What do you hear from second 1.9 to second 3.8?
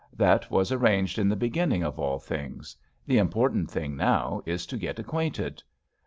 all things. The important